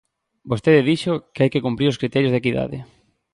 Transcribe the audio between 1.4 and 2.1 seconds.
hai que cumprir os